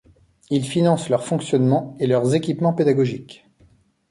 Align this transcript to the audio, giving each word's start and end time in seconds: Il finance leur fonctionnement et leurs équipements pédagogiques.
Il 0.49 0.65
finance 0.67 1.09
leur 1.09 1.23
fonctionnement 1.23 1.95
et 1.99 2.07
leurs 2.07 2.33
équipements 2.33 2.73
pédagogiques. 2.73 3.45